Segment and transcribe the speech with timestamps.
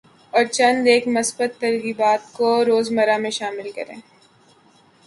[0.33, 3.67] اور چند ایک مثبت ترغیبات کو روزمرہ میں شامل